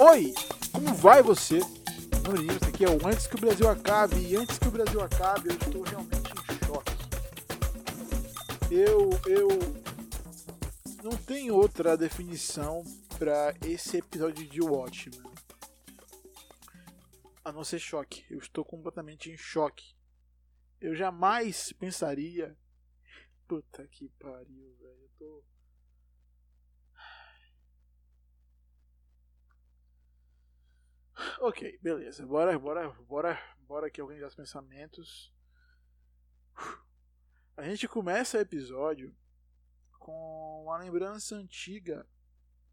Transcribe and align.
Oi, 0.00 0.32
como 0.70 0.94
vai 0.94 1.24
você? 1.24 1.58
Nurinho, 2.24 2.52
isso 2.52 2.68
aqui 2.68 2.84
é 2.84 2.88
o 2.88 3.04
Antes 3.04 3.26
que 3.26 3.34
o 3.34 3.40
Brasil 3.40 3.68
acabe. 3.68 4.16
E 4.20 4.36
antes 4.36 4.56
que 4.56 4.68
o 4.68 4.70
Brasil 4.70 5.00
acabe, 5.00 5.48
eu 5.48 5.56
estou 5.56 5.82
realmente 5.82 6.30
em 6.30 6.66
choque. 6.66 6.92
Eu, 8.70 9.10
eu 9.26 9.48
não 11.02 11.16
tenho 11.16 11.56
outra 11.56 11.96
definição 11.96 12.84
para 13.18 13.52
esse 13.66 13.96
episódio 13.96 14.46
de 14.46 14.60
Watchmen. 14.60 15.20
A 17.44 17.50
não 17.50 17.64
ser 17.64 17.80
choque. 17.80 18.24
Eu 18.30 18.38
estou 18.38 18.64
completamente 18.64 19.32
em 19.32 19.36
choque. 19.36 19.96
Eu 20.80 20.94
jamais 20.94 21.72
pensaria. 21.72 22.56
Puta 23.48 23.84
que 23.88 24.08
pariu, 24.10 24.76
velho. 24.80 25.00
Eu 25.00 25.10
tô. 25.18 25.44
Ok, 31.40 31.78
beleza. 31.80 32.26
Bora, 32.26 32.58
bora, 32.58 32.90
bora, 33.08 33.56
bora 33.60 33.86
aqui 33.86 34.02
organizar 34.02 34.26
os 34.26 34.34
pensamentos. 34.34 35.32
A 37.56 37.62
gente 37.62 37.86
começa 37.86 38.38
o 38.38 38.40
episódio 38.40 39.14
com 40.00 40.64
uma 40.64 40.78
lembrança 40.78 41.36
antiga 41.36 42.04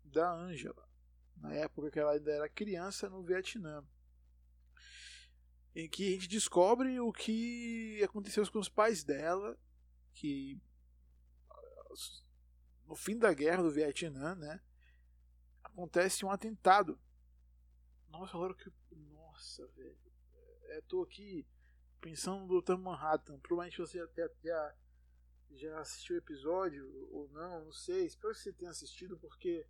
da 0.03 0.31
Angela, 0.33 0.89
na 1.37 1.53
época 1.53 1.91
que 1.91 1.99
ela 1.99 2.13
ainda 2.13 2.31
era 2.31 2.49
criança 2.49 3.07
no 3.07 3.21
Vietnã. 3.21 3.85
Em 5.75 5.87
que 5.87 6.07
a 6.07 6.11
gente 6.13 6.27
descobre 6.27 6.99
o 6.99 7.13
que 7.13 8.01
aconteceu 8.03 8.51
com 8.51 8.57
os 8.57 8.69
pais 8.69 9.03
dela, 9.03 9.55
que 10.11 10.59
no 12.87 12.95
fim 12.95 13.15
da 13.15 13.31
guerra 13.31 13.61
do 13.61 13.71
Vietnã, 13.71 14.33
né, 14.33 14.59
acontece 15.63 16.25
um 16.25 16.31
atentado 16.31 16.99
nossa, 18.19 18.37
agora 18.37 18.53
que. 18.53 18.71
Nossa, 19.11 19.67
velho. 19.75 19.97
É, 20.63 20.81
tô 20.87 21.03
aqui 21.03 21.45
pensando 21.99 22.45
no 22.45 22.61
Dr. 22.61 22.77
Manhattan. 22.77 23.39
Provavelmente 23.39 23.79
você 23.79 23.99
até 23.99 24.29
já, 24.43 24.75
já 25.51 25.79
assistiu 25.79 26.15
o 26.15 26.19
episódio 26.19 26.87
ou 27.11 27.29
não, 27.29 27.65
não 27.65 27.71
sei. 27.73 28.05
Espero 28.05 28.33
que 28.33 28.39
você 28.39 28.53
tenha 28.53 28.71
assistido, 28.71 29.17
porque 29.17 29.67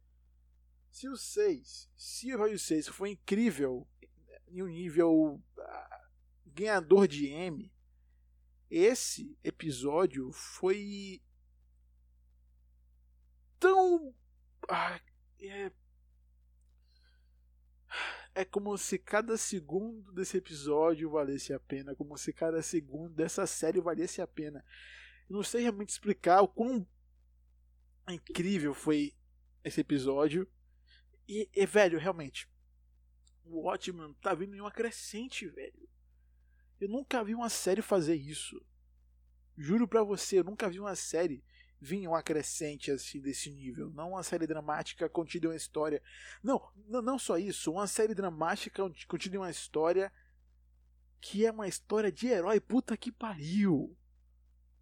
se 0.92 1.10
o 1.10 1.18
6, 1.18 1.90
se 1.96 2.28
o 2.28 2.30
episódio 2.36 2.60
6 2.60 2.88
foi 2.90 3.12
incrível 3.12 3.88
em 4.48 4.62
um 4.62 4.68
nível 4.68 5.42
ah, 5.60 6.10
ganhador 6.46 7.08
de 7.08 7.28
M, 7.28 7.74
esse 8.70 9.38
episódio 9.44 10.32
foi 10.32 11.22
tão. 13.60 14.14
Ah, 14.70 15.00
é, 15.40 15.72
é 18.36 18.44
como 18.44 18.78
se 18.78 19.00
cada 19.00 19.38
segundo 19.38 20.12
desse 20.12 20.36
episódio 20.36 21.10
valesse 21.10 21.54
a 21.54 21.60
pena, 21.60 21.96
como 21.96 22.18
se 22.18 22.34
cada 22.34 22.62
segundo 22.62 23.16
dessa 23.16 23.48
série 23.48 23.80
valesse 23.80 24.22
a 24.22 24.28
pena. 24.28 24.64
Não 25.30 25.42
sei 25.42 25.62
realmente 25.62 25.90
explicar 25.90 26.42
o 26.42 26.48
quão 26.48 26.86
incrível 28.10 28.74
foi 28.74 29.16
esse 29.64 29.80
episódio. 29.80 30.46
E, 31.26 31.50
e 31.56 31.66
velho, 31.66 31.98
realmente, 31.98 32.48
o 33.46 33.62
Watchmen 33.62 34.14
tá 34.22 34.36
vindo 34.36 34.54
em 34.54 34.60
uma 34.60 34.72
crescente, 34.72 35.48
velho. 35.48 35.88
Eu 36.80 36.90
nunca 36.90 37.24
vi 37.24 37.34
uma 37.34 37.50
série 37.50 37.82
fazer 37.82 38.16
isso. 38.16 38.62
Juro 39.58 39.88
pra 39.88 40.04
você, 40.04 40.40
eu 40.40 40.44
nunca 40.44 40.70
vi 40.70 40.78
uma 40.78 40.96
série 40.96 41.42
vinha 41.86 42.10
uma 42.10 42.24
crescente 42.24 42.90
assim 42.90 43.22
desse 43.22 43.52
nível. 43.52 43.92
Não 43.92 44.12
uma 44.12 44.24
série 44.24 44.48
dramática 44.48 45.08
contida 45.08 45.46
em 45.46 45.50
uma 45.52 45.56
história. 45.56 46.02
Não, 46.44 46.62
não, 46.88 47.20
só 47.20 47.38
isso. 47.38 47.72
Uma 47.72 47.86
série 47.86 48.16
dramática 48.16 48.84
contida 49.08 49.36
em 49.36 49.40
uma 49.40 49.52
história 49.52 50.12
que 51.22 51.46
é 51.46 51.52
uma 51.52 51.68
história 51.68 52.12
de 52.12 52.28
herói. 52.28 52.60
Puta 52.60 52.98
que 52.98 53.12
pariu. 53.12 53.96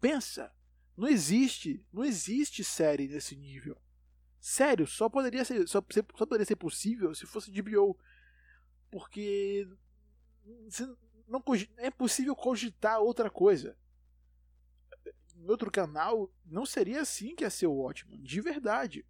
Pensa. 0.00 0.50
Não 0.96 1.06
existe. 1.06 1.84
Não 1.92 2.04
existe 2.04 2.64
série 2.64 3.06
desse 3.06 3.36
nível. 3.36 3.76
Sério, 4.40 4.86
só 4.86 5.08
poderia 5.08 5.44
ser, 5.44 5.66
só, 5.68 5.82
só 6.16 6.26
poderia 6.26 6.46
ser 6.46 6.56
possível 6.56 7.14
se 7.14 7.26
fosse 7.26 7.50
de 7.50 7.60
bio. 7.60 7.96
Porque 8.90 9.68
não, 11.28 11.42
é 11.76 11.90
possível 11.90 12.34
cogitar 12.34 13.00
outra 13.00 13.30
coisa 13.30 13.76
em 15.36 15.48
outro 15.48 15.70
canal, 15.70 16.30
não 16.44 16.64
seria 16.64 17.00
assim 17.00 17.34
que 17.34 17.44
ia 17.44 17.50
ser 17.50 17.66
o 17.66 17.72
Watchmen, 17.74 18.22
de 18.22 18.40
verdade. 18.40 19.04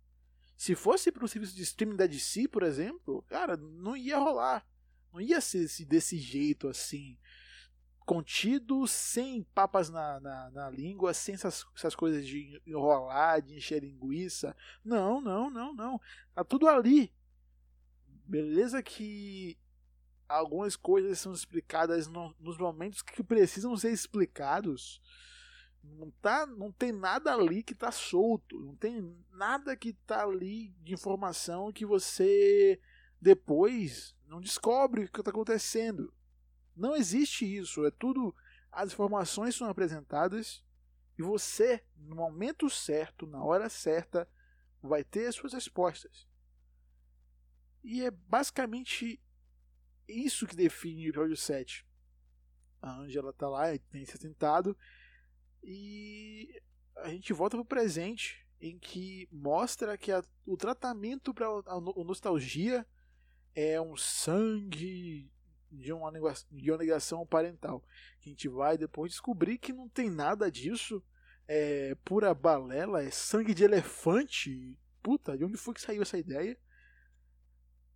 Se 0.56 0.74
fosse 0.74 1.10
para 1.10 1.24
o 1.24 1.28
serviço 1.28 1.54
de 1.54 1.62
streaming 1.62 1.96
da 1.96 2.06
DC, 2.06 2.48
por 2.48 2.62
exemplo, 2.62 3.22
cara, 3.28 3.56
não 3.56 3.96
ia 3.96 4.18
rolar. 4.18 4.66
Não 5.12 5.20
ia 5.20 5.40
ser 5.40 5.68
desse 5.84 6.16
jeito 6.16 6.68
assim. 6.68 7.18
Contido, 8.00 8.86
sem 8.86 9.42
papas 9.54 9.88
na, 9.88 10.20
na, 10.20 10.50
na 10.50 10.70
língua, 10.70 11.14
sem 11.14 11.34
essas, 11.34 11.66
essas 11.74 11.94
coisas 11.94 12.26
de 12.26 12.60
enrolar, 12.66 13.40
de 13.40 13.56
encher 13.56 13.82
linguiça. 13.82 14.56
Não, 14.84 15.20
não, 15.20 15.50
não, 15.50 15.72
não. 15.72 16.00
Tá 16.34 16.44
tudo 16.44 16.68
ali. 16.68 17.12
Beleza 18.26 18.82
que 18.82 19.58
algumas 20.28 20.76
coisas 20.76 21.18
são 21.18 21.32
explicadas 21.32 22.06
no, 22.06 22.34
nos 22.38 22.58
momentos 22.58 23.02
que 23.02 23.22
precisam 23.22 23.76
ser 23.76 23.92
explicados 23.92 25.00
não, 25.98 26.10
tá, 26.22 26.46
não 26.46 26.72
tem 26.72 26.92
nada 26.92 27.32
ali 27.32 27.62
que 27.62 27.72
está 27.72 27.90
solto, 27.90 28.58
não 28.60 28.74
tem 28.74 29.16
nada 29.30 29.76
que 29.76 29.90
está 29.90 30.22
ali 30.22 30.70
de 30.82 30.94
informação 30.94 31.72
que 31.72 31.84
você 31.84 32.80
depois 33.20 34.14
não 34.26 34.40
descobre 34.40 35.04
o 35.04 35.10
que 35.10 35.20
está 35.20 35.30
acontecendo. 35.30 36.12
Não 36.76 36.96
existe 36.96 37.44
isso, 37.44 37.84
é 37.86 37.90
tudo. 37.90 38.34
As 38.70 38.92
informações 38.92 39.54
são 39.54 39.68
apresentadas 39.68 40.64
e 41.16 41.22
você, 41.22 41.84
no 41.96 42.16
momento 42.16 42.68
certo, 42.68 43.26
na 43.26 43.42
hora 43.42 43.68
certa, 43.68 44.28
vai 44.82 45.04
ter 45.04 45.28
as 45.28 45.36
suas 45.36 45.52
respostas. 45.52 46.28
E 47.82 48.02
é 48.02 48.10
basicamente 48.10 49.20
isso 50.08 50.46
que 50.46 50.56
define 50.56 51.06
o 51.06 51.10
episódio 51.10 51.36
7. 51.36 51.86
A 52.82 52.98
Angela 52.98 53.30
está 53.30 53.48
lá, 53.48 53.66
tem 53.90 54.04
se 54.04 54.16
atentado 54.16 54.76
e 55.64 56.62
a 56.96 57.08
gente 57.08 57.32
volta 57.32 57.56
pro 57.56 57.64
presente, 57.64 58.46
em 58.60 58.78
que 58.78 59.28
mostra 59.32 59.96
que 59.96 60.12
a, 60.12 60.22
o 60.46 60.56
tratamento 60.56 61.32
para 61.32 61.46
a, 61.46 61.74
a 61.74 62.04
nostalgia 62.04 62.86
é 63.54 63.80
um 63.80 63.96
sangue 63.96 65.30
de 65.70 65.92
uma, 65.92 66.12
de 66.50 66.70
uma 66.70 66.78
negação 66.78 67.26
parental. 67.26 67.82
A 68.24 68.28
gente 68.28 68.48
vai 68.48 68.78
depois 68.78 69.12
descobrir 69.12 69.58
que 69.58 69.72
não 69.72 69.88
tem 69.88 70.10
nada 70.10 70.50
disso. 70.50 71.02
É 71.46 71.94
pura 72.04 72.34
balela, 72.34 73.02
é 73.02 73.10
sangue 73.10 73.52
de 73.52 73.64
elefante. 73.64 74.78
Puta, 75.02 75.36
de 75.36 75.44
onde 75.44 75.56
foi 75.56 75.74
que 75.74 75.80
saiu 75.80 76.02
essa 76.02 76.16
ideia? 76.16 76.58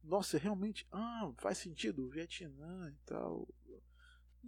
Nossa, 0.03 0.39
realmente. 0.39 0.87
Ah, 0.93 1.31
faz 1.39 1.59
sentido. 1.59 2.09
Vietnã 2.09 2.91
e 2.91 3.07
tal. 3.07 3.49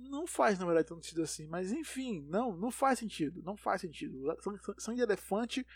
Não 0.08 0.26
faz, 0.26 0.58
na 0.58 0.64
verdade, 0.64 0.88
tanto 0.88 1.04
sentido 1.04 1.22
assim. 1.22 1.46
Mas 1.46 1.72
enfim, 1.72 2.26
não, 2.28 2.56
não 2.56 2.70
faz 2.70 2.98
sentido. 2.98 3.42
Não 3.42 3.56
faz 3.56 3.80
sentido. 3.80 4.36
Sangue 4.78 4.96
de 4.96 5.02
elefante 5.02 5.66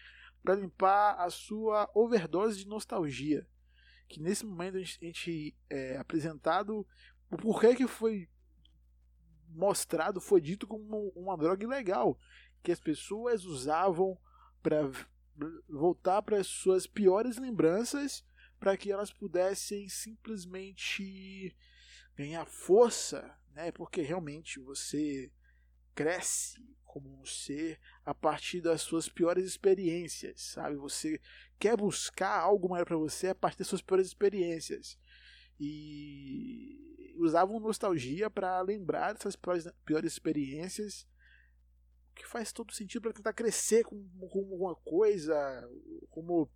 para 0.42 0.54
limpar 0.54 1.16
a 1.18 1.30
sua 1.30 1.90
overdose 1.94 2.58
de 2.58 2.68
nostalgia. 2.68 3.46
Que 4.08 4.20
nesse 4.20 4.44
momento 4.44 4.76
a 4.76 4.82
gente, 4.82 5.56
é 5.70 5.96
apresentado 5.96 6.86
o 7.30 7.36
porquê 7.36 7.74
que 7.74 7.86
foi 7.86 8.28
mostrado, 9.48 10.20
foi 10.20 10.40
dito 10.40 10.66
como 10.66 11.08
uma 11.16 11.36
droga 11.36 11.64
ilegal. 11.64 12.18
Que 12.62 12.72
as 12.72 12.80
pessoas 12.80 13.44
usavam 13.44 14.18
para 14.62 14.90
voltar 15.68 16.22
para 16.22 16.38
as 16.38 16.46
suas 16.46 16.86
piores 16.86 17.38
lembranças 17.38 18.24
para 18.58 18.76
que 18.76 18.90
elas 18.90 19.12
pudessem 19.12 19.88
simplesmente 19.88 21.54
ganhar 22.16 22.46
força 22.46 23.36
né? 23.54 23.72
Porque 23.72 24.02
realmente 24.02 24.58
você 24.60 25.30
cresce 25.94 26.60
como 26.84 27.20
um 27.20 27.24
ser 27.24 27.80
a 28.04 28.14
partir 28.14 28.60
das 28.60 28.82
suas 28.82 29.08
piores 29.08 29.44
experiências, 29.44 30.40
sabe? 30.40 30.76
Você 30.76 31.20
quer 31.58 31.76
buscar 31.76 32.38
algo 32.38 32.68
maior 32.68 32.84
para 32.84 32.96
você 32.96 33.28
a 33.28 33.34
partir 33.34 33.58
das 33.58 33.68
suas 33.68 33.82
piores 33.82 34.06
experiências. 34.06 34.98
E 35.58 37.14
usavam 37.16 37.60
nostalgia 37.60 38.28
para 38.28 38.60
lembrar 38.60 39.12
dessas 39.12 39.36
piores, 39.36 39.68
piores 39.84 40.12
experiências, 40.12 41.06
o 42.10 42.14
que 42.14 42.26
faz 42.26 42.52
todo 42.52 42.72
sentido 42.72 43.02
para 43.02 43.12
tentar 43.12 43.32
crescer 43.32 43.84
com, 43.84 44.08
com 44.28 44.38
alguma 44.38 44.76
coisa, 44.76 45.34
como 46.10 46.50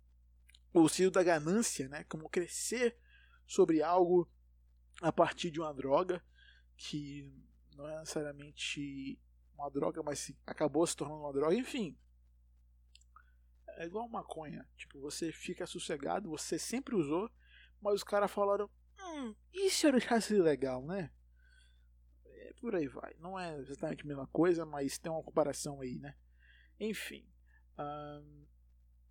o 0.73 0.87
sentido 0.87 1.11
da 1.11 1.23
ganância, 1.23 1.89
né? 1.89 2.05
Como 2.05 2.29
crescer 2.29 2.97
sobre 3.45 3.81
algo 3.81 4.29
a 5.01 5.11
partir 5.11 5.51
de 5.51 5.59
uma 5.59 5.73
droga 5.73 6.23
que 6.79 7.29
não 7.75 7.87
é 7.87 7.99
necessariamente 7.99 9.19
uma 9.53 9.69
droga, 9.69 10.01
mas 10.01 10.31
acabou 10.47 10.87
se 10.87 10.95
tornando 10.95 11.19
uma 11.19 11.33
droga, 11.33 11.53
enfim. 11.53 11.95
É 13.75 13.85
igual 13.85 14.07
maconha, 14.07 14.67
tipo, 14.77 14.99
você 14.99 15.31
fica 15.31 15.67
sossegado, 15.67 16.29
você 16.29 16.57
sempre 16.57 16.95
usou, 16.95 17.29
mas 17.81 17.95
os 17.95 18.03
caras 18.03 18.31
falaram: 18.31 18.69
hum, 18.97 19.35
e 19.53 19.69
se 19.69 19.85
eu 19.85 19.91
deixasse 19.91 20.33
legal, 20.35 20.83
né? 20.85 21.11
É, 22.25 22.53
por 22.61 22.73
aí 22.73 22.87
vai. 22.87 23.13
Não 23.19 23.37
é 23.37 23.57
exatamente 23.57 24.03
a 24.03 24.07
mesma 24.07 24.27
coisa, 24.27 24.65
mas 24.65 24.97
tem 24.97 25.11
uma 25.11 25.23
comparação 25.23 25.81
aí, 25.81 25.99
né? 25.99 26.15
Enfim. 26.79 27.27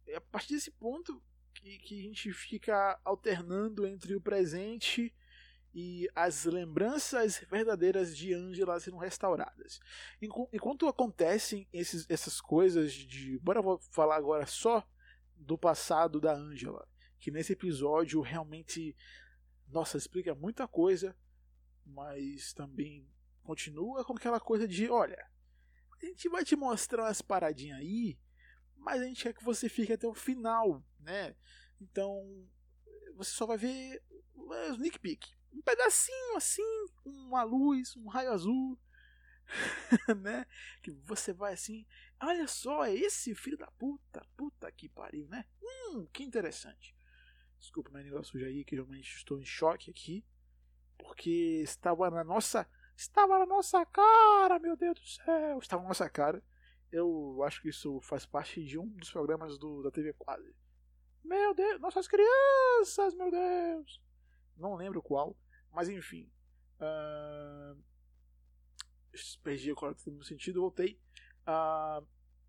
é 0.06 0.16
a 0.16 0.20
partir 0.22 0.54
desse 0.54 0.70
ponto 0.70 1.22
que, 1.52 1.78
que 1.78 2.00
a 2.00 2.02
gente 2.02 2.32
fica 2.32 2.98
alternando 3.04 3.86
entre 3.86 4.14
o 4.14 4.20
presente 4.20 5.14
e 5.80 6.10
as 6.12 6.44
lembranças 6.44 7.38
verdadeiras 7.48 8.16
de 8.16 8.34
Angela 8.34 8.80
sendo 8.80 8.96
restauradas. 8.96 9.78
Enquanto 10.20 10.88
acontecem 10.88 11.68
esses, 11.72 12.04
essas 12.10 12.40
coisas 12.40 12.92
de. 12.92 13.38
Bora 13.38 13.62
falar 13.92 14.16
agora 14.16 14.44
só 14.44 14.84
do 15.36 15.56
passado 15.56 16.20
da 16.20 16.34
Angela. 16.34 16.84
Que 17.20 17.30
nesse 17.30 17.52
episódio 17.52 18.20
realmente. 18.20 18.96
Nossa, 19.68 19.96
explica 19.96 20.34
muita 20.34 20.66
coisa, 20.66 21.16
mas 21.86 22.52
também 22.52 23.08
continua 23.44 24.04
com 24.04 24.14
aquela 24.14 24.40
coisa 24.40 24.66
de: 24.66 24.90
olha, 24.90 25.30
a 26.02 26.06
gente 26.06 26.28
vai 26.28 26.44
te 26.44 26.56
mostrar 26.56 27.04
umas 27.04 27.22
paradinhas 27.22 27.78
aí, 27.78 28.18
mas 28.74 29.00
a 29.00 29.04
gente 29.04 29.22
quer 29.22 29.32
que 29.32 29.44
você 29.44 29.68
fique 29.68 29.92
até 29.92 30.08
o 30.08 30.14
final, 30.14 30.82
né? 30.98 31.36
Então, 31.80 32.44
você 33.14 33.30
só 33.30 33.46
vai 33.46 33.58
ver 33.58 34.02
o 34.34 34.52
sneak 34.72 34.98
peek 34.98 35.37
um 35.52 35.62
pedacinho 35.62 36.36
assim, 36.36 36.62
uma 37.04 37.42
luz, 37.42 37.96
um 37.96 38.06
raio 38.06 38.32
azul, 38.32 38.78
né? 40.22 40.46
Que 40.82 40.90
você 40.90 41.32
vai 41.32 41.54
assim, 41.54 41.86
olha 42.20 42.46
só, 42.46 42.84
é 42.84 42.94
esse 42.94 43.34
filho 43.34 43.56
da 43.56 43.70
puta, 43.72 44.24
puta 44.36 44.70
que 44.72 44.88
pariu, 44.88 45.26
né? 45.28 45.44
Hum, 45.62 46.06
que 46.12 46.22
interessante. 46.22 46.94
Desculpa 47.58 47.90
meu 47.90 48.02
negócio 48.02 48.32
suja 48.32 48.46
aí, 48.46 48.64
que 48.64 48.74
realmente 48.74 49.16
estou 49.16 49.40
em 49.40 49.44
choque 49.44 49.90
aqui, 49.90 50.24
porque 50.96 51.60
estava 51.62 52.10
na 52.10 52.22
nossa, 52.22 52.68
estava 52.96 53.38
na 53.38 53.46
nossa 53.46 53.84
cara, 53.86 54.58
meu 54.58 54.76
Deus 54.76 55.00
do 55.00 55.06
céu, 55.06 55.58
estava 55.58 55.82
na 55.82 55.88
nossa 55.88 56.08
cara. 56.08 56.42
Eu 56.90 57.42
acho 57.42 57.60
que 57.60 57.68
isso 57.68 58.00
faz 58.00 58.24
parte 58.24 58.64
de 58.64 58.78
um 58.78 58.88
dos 58.88 59.10
programas 59.10 59.58
do, 59.58 59.82
da 59.82 59.90
TV 59.90 60.14
Quase. 60.14 60.54
Meu 61.22 61.52
Deus, 61.52 61.80
nossas 61.80 62.08
crianças, 62.08 63.14
meu 63.14 63.30
Deus 63.30 64.07
não 64.58 64.74
lembro 64.74 65.02
qual, 65.02 65.36
mas 65.72 65.88
enfim. 65.88 66.30
Uh, 66.80 67.80
perdi 69.42 69.70
agora 69.70 69.96
no 70.06 70.22
sentido, 70.22 70.60
voltei. 70.60 71.00
Uh, 71.46 72.06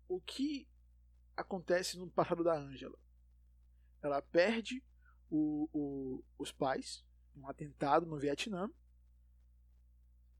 o 0.08 0.20
que 0.20 0.68
acontece 1.36 1.98
no 1.98 2.10
passado 2.10 2.44
da 2.44 2.54
Angela? 2.54 2.98
Ela 4.02 4.20
perde 4.20 4.82
o, 5.30 5.68
o, 5.72 6.24
os 6.38 6.52
pais, 6.52 7.04
um 7.36 7.48
atentado 7.48 8.06
no 8.06 8.18
Vietnã, 8.18 8.70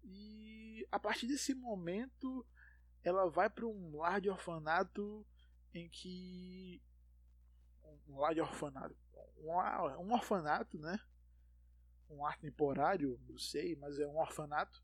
e 0.03 0.87
a 0.91 0.99
partir 0.99 1.27
desse 1.27 1.55
momento 1.55 2.47
ela 3.03 3.29
vai 3.31 3.49
para 3.49 3.67
um 3.67 3.97
lar 3.97 4.21
de 4.21 4.29
orfanato 4.29 5.27
em 5.73 5.89
que 5.89 6.83
um 8.09 8.19
lar 8.19 8.35
de 8.35 8.41
orfanato 8.41 8.97
um, 9.39 9.53
um 10.03 10.13
orfanato 10.13 10.79
né 10.79 10.99
um 12.11 12.27
ar 12.27 12.39
temporário, 12.39 13.21
não 13.29 13.39
sei, 13.39 13.77
mas 13.77 13.99
é 13.99 14.07
um 14.07 14.19
orfanato, 14.19 14.83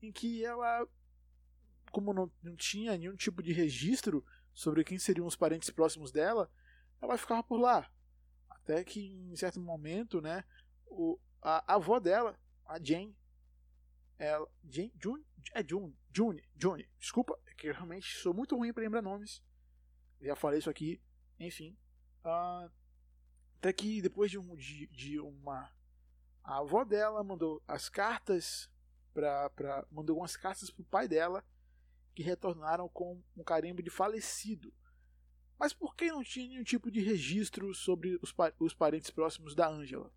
em 0.00 0.12
que 0.12 0.44
ela, 0.44 0.86
como 1.90 2.12
não, 2.12 2.30
não 2.42 2.56
tinha 2.56 2.96
nenhum 2.96 3.16
tipo 3.16 3.42
de 3.42 3.52
registro 3.52 4.24
sobre 4.54 4.84
quem 4.84 4.98
seriam 4.98 5.26
os 5.26 5.36
parentes 5.36 5.70
próximos 5.70 6.10
dela, 6.10 6.50
ela 7.00 7.18
ficava 7.18 7.42
por 7.42 7.58
lá. 7.58 7.90
Até 8.48 8.84
que 8.84 9.12
em 9.30 9.36
certo 9.36 9.60
momento, 9.60 10.20
né, 10.20 10.44
o, 10.86 11.18
a, 11.40 11.72
a 11.72 11.76
avó 11.76 11.98
dela, 11.98 12.38
a 12.64 12.78
Jane, 12.82 13.16
ela, 14.18 14.48
Jane, 14.68 14.92
June, 15.02 15.24
é 15.52 15.66
June, 15.66 15.96
June, 16.14 16.42
June, 16.56 16.88
desculpa, 16.98 17.38
é 17.46 17.54
que 17.54 17.68
eu 17.68 17.74
realmente 17.74 18.16
sou 18.18 18.32
muito 18.32 18.56
ruim 18.56 18.72
para 18.72 18.82
lembrar 18.82 19.02
nomes. 19.02 19.42
Já 20.20 20.36
falei 20.36 20.60
isso 20.60 20.70
aqui, 20.70 21.00
enfim. 21.40 21.76
Uh, 22.24 22.70
até 23.56 23.72
que 23.72 24.00
depois 24.00 24.30
de, 24.30 24.38
um, 24.38 24.54
de, 24.56 24.86
de 24.88 25.18
uma 25.18 25.72
a 26.44 26.58
avó 26.58 26.84
dela 26.84 27.22
mandou 27.22 27.62
as 27.66 27.88
cartas 27.88 28.68
para 29.14 29.86
mandou 29.90 30.14
algumas 30.14 30.36
cartas 30.36 30.70
para 30.70 30.82
o 30.82 30.86
pai 30.86 31.06
dela 31.06 31.44
que 32.14 32.22
retornaram 32.22 32.88
com 32.88 33.22
um 33.36 33.42
carimbo 33.42 33.82
de 33.82 33.90
falecido. 33.90 34.72
Mas 35.58 35.72
por 35.72 35.94
que 35.94 36.10
não 36.10 36.24
tinha 36.24 36.48
nenhum 36.48 36.64
tipo 36.64 36.90
de 36.90 37.00
registro 37.00 37.72
sobre 37.74 38.18
os, 38.20 38.34
os 38.58 38.74
parentes 38.74 39.10
próximos 39.10 39.54
da 39.54 39.68
Angela? 39.68 40.12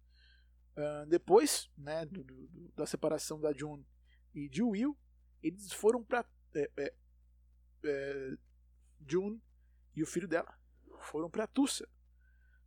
Uh, 0.75 1.05
depois 1.07 1.69
né, 1.77 2.05
do, 2.05 2.23
do, 2.23 2.71
da 2.75 2.85
separação 2.85 3.39
da 3.39 3.53
June 3.53 3.85
e 4.33 4.49
de 4.49 4.61
Will, 4.61 4.97
eles 5.41 5.71
foram 5.71 6.03
para 6.03 6.25
é, 6.53 6.71
é, 6.77 6.93
é, 7.85 8.37
June 9.07 9.41
e 9.95 10.03
o 10.03 10.07
filho 10.07 10.27
dela 10.27 10.57
foram 11.01 11.29
para 11.29 11.47
Tulsa 11.47 11.87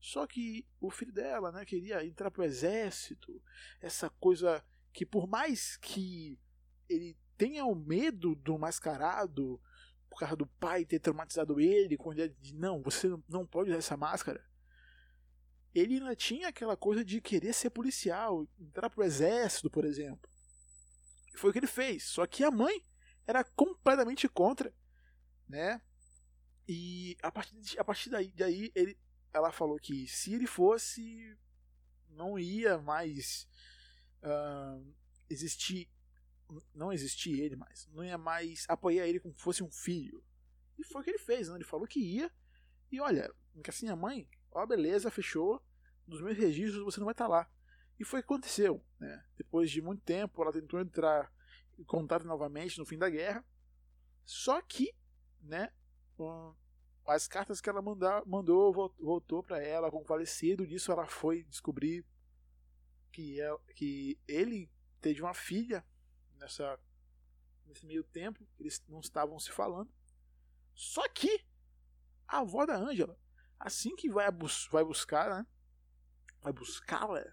só 0.00 0.27
que 0.27 0.67
o 0.81 0.91
filho 0.91 1.12
dela, 1.12 1.50
né, 1.50 1.65
queria 1.65 2.05
entrar 2.05 2.31
pro 2.31 2.45
exército, 2.45 3.43
essa 3.81 4.09
coisa 4.09 4.65
que 4.93 5.05
por 5.05 5.27
mais 5.27 5.77
que 5.77 6.39
ele 6.89 7.17
tenha 7.37 7.65
o 7.65 7.75
medo 7.75 8.35
do 8.35 8.59
mascarado, 8.59 9.61
por 10.09 10.21
causa 10.21 10.37
do 10.37 10.47
pai 10.47 10.85
ter 10.85 10.99
traumatizado 10.99 11.61
ele, 11.61 11.97
com 11.97 12.12
ele 12.12 12.29
de 12.41 12.55
não, 12.55 12.83
você 12.83 13.09
não 13.29 13.47
pode 13.47 13.71
usar 13.71 13.79
essa 13.79 13.97
máscara. 13.97 14.45
Ele 15.75 15.95
ainda 15.95 16.17
tinha 16.17 16.49
aquela 16.49 16.77
coisa 16.77 17.05
de 17.05 17.21
querer 17.21 17.53
ser 17.53 17.71
policial, 17.71 18.49
entrar 18.59 18.89
pro 18.91 19.05
exército, 19.05 19.71
por 19.71 19.85
exemplo. 19.85 20.29
Foi 21.37 21.51
o 21.51 21.53
que 21.53 21.59
ele 21.59 21.67
fez. 21.67 22.05
Só 22.05 22.27
que 22.27 22.43
a 22.43 22.51
mãe 22.51 22.83
era 23.27 23.44
completamente 23.44 24.29
contra, 24.29 24.75
né? 25.47 25.81
E 26.67 27.17
a 27.23 27.31
partir, 27.31 27.56
de, 27.56 27.79
a 27.79 27.85
partir 27.85 28.11
daí, 28.11 28.33
daí 28.35 28.73
ele 28.75 28.99
ela 29.33 29.53
falou 29.53 29.79
que 29.79 30.07
se 30.07 30.35
ele 30.35 30.47
fosse, 30.47 31.37
não 32.11 32.39
ia 32.39 32.79
mais 32.79 33.49
uh, 34.23 34.94
existir, 35.29 35.89
não 36.75 36.93
existir 36.93 37.41
ele 37.41 37.56
mais, 37.56 37.87
não 37.93 38.05
ia 38.05 38.19
mais 38.19 38.65
apoiar 38.69 39.06
ele 39.06 39.20
como 39.20 39.35
se 39.35 39.43
fosse 39.43 39.63
um 39.63 39.70
filho. 39.70 40.23
E 40.79 40.85
foi 40.85 41.01
o 41.01 41.05
que 41.05 41.11
ele 41.11 41.19
fez, 41.19 41.49
né? 41.49 41.56
ele 41.56 41.65
falou 41.65 41.87
que 41.87 42.01
ia, 42.01 42.31
e 42.91 43.01
olha, 43.01 43.32
assim 43.67 43.89
a 43.89 43.97
mãe, 43.97 44.29
ó, 44.51 44.65
beleza, 44.65 45.11
fechou, 45.11 45.63
nos 46.06 46.23
meus 46.23 46.37
registros 46.37 46.85
você 46.85 47.01
não 47.01 47.05
vai 47.06 47.13
estar 47.13 47.27
lá. 47.27 47.51
E 47.99 48.05
foi 48.05 48.20
o 48.20 48.23
que 48.23 48.27
aconteceu, 48.27 48.82
né? 48.99 49.25
Depois 49.37 49.70
de 49.70 49.82
muito 49.82 50.03
tempo, 50.03 50.41
ela 50.41 50.53
tentou 50.53 50.81
entrar 50.81 51.32
em 51.77 51.85
contato 51.85 52.25
novamente 52.25 52.79
no 52.79 52.87
fim 52.87 52.97
da 52.97 53.11
guerra, 53.11 53.44
só 54.25 54.63
que, 54.63 54.94
né, 55.41 55.73
as 57.08 57.27
cartas 57.27 57.60
que 57.60 57.70
ela 57.70 57.81
mandou 57.81 58.94
voltou 58.98 59.43
para 59.43 59.62
ela 59.62 59.91
com 59.91 60.05
falecido. 60.05 60.67
Disso 60.67 60.93
ela 60.93 61.06
foi 61.06 61.44
descobrir 61.44 62.05
que, 63.10 63.41
ela, 63.41 63.58
é, 63.69 63.72
que 63.72 64.19
ele 64.29 64.70
teve 65.00 65.22
uma 65.22 65.34
filha 65.34 65.84
nessa 66.36 66.79
nesse 67.67 67.86
meio 67.86 68.05
tempo. 68.05 68.46
Eles 68.58 68.82
não 68.88 69.00
estavam 69.00 69.38
se 69.38 69.50
falando. 69.50 69.91
Só 70.74 71.08
que 71.08 71.44
a 72.27 72.38
avó 72.41 72.67
da 72.67 72.77
Ângela, 72.77 73.19
assim 73.58 73.96
que 73.96 74.10
vai, 74.10 74.31
bus 74.31 74.69
vai 74.70 74.84
buscar, 74.84 75.31
né? 75.31 75.46
Vai 76.41 76.53
buscá-la, 76.53 77.24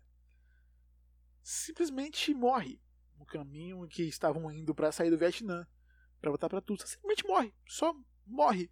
simplesmente 1.43 2.33
morre 2.33 2.81
no 3.17 3.25
caminho 3.25 3.87
que 3.87 4.03
estavam 4.03 4.51
indo 4.51 4.73
para 4.73 4.91
sair 4.91 5.11
do 5.11 5.17
Vietnã, 5.17 5.67
para 6.19 6.31
voltar 6.31 6.49
para 6.49 6.61
Tulsa. 6.61 6.87
Simplesmente 6.87 7.27
morre, 7.27 7.53
só 7.67 7.95
morre 8.25 8.71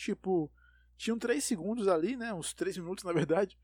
tipo, 0.00 0.50
tinham 0.96 1.18
três 1.18 1.44
segundos 1.44 1.86
ali, 1.86 2.16
né? 2.16 2.32
Uns 2.32 2.54
três 2.54 2.76
minutos, 2.76 3.04
na 3.04 3.12
verdade, 3.12 3.58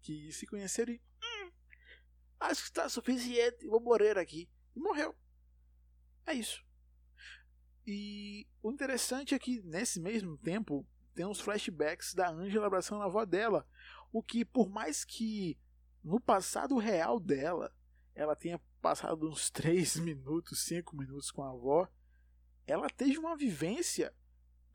que 0.00 0.32
se 0.32 0.46
conheceram 0.46 0.92
e. 0.92 1.02
Hum, 1.22 1.50
acho 2.40 2.62
que 2.62 2.68
está 2.68 2.88
suficiente, 2.88 3.66
vou 3.66 3.80
morrer 3.80 4.16
aqui. 4.16 4.48
E 4.74 4.80
morreu. 4.80 5.14
É 6.24 6.34
isso. 6.34 6.64
E 7.86 8.46
o 8.62 8.70
interessante 8.70 9.34
é 9.34 9.38
que 9.38 9.62
nesse 9.62 10.00
mesmo 10.00 10.36
tempo 10.38 10.86
tem 11.14 11.24
uns 11.24 11.40
flashbacks 11.40 12.14
da 12.14 12.28
Angela 12.28 12.66
abraçando 12.66 13.02
a 13.02 13.06
avó 13.06 13.24
dela. 13.24 13.66
O 14.12 14.22
que, 14.22 14.44
por 14.44 14.68
mais 14.68 15.04
que 15.04 15.58
no 16.02 16.20
passado 16.20 16.76
real 16.78 17.18
dela 17.18 17.74
ela 18.14 18.34
tenha 18.34 18.60
passado 18.80 19.28
uns 19.28 19.50
3 19.50 19.96
minutos, 19.96 20.64
5 20.64 20.96
minutos 20.96 21.30
com 21.30 21.42
a 21.42 21.50
avó, 21.50 21.88
ela 22.66 22.88
teve 22.88 23.18
uma 23.18 23.36
vivência 23.36 24.12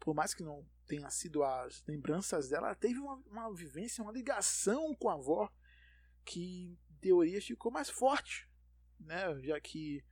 por 0.02 0.16
mais 0.16 0.34
que 0.34 0.44
não 0.44 0.66
tenha 0.88 1.10
sido 1.12 1.44
as 1.44 1.86
lembranças 1.86 2.50
dela, 2.50 2.68
ela 2.68 2.76
teve 2.76 3.00
uma, 3.00 3.16
uma 3.28 3.54
vivência, 3.54 4.04
uma 4.04 4.12
ligação 4.12 4.94
com 4.96 5.10
a 5.10 5.14
avó 5.14 5.50
que, 6.26 6.78
em 6.90 6.96
teoria, 7.00 7.40
ficou 7.40 7.72
mais 7.72 7.90
forte, 7.90 8.50
né? 9.00 9.40
já 9.42 9.60
que 9.62 10.04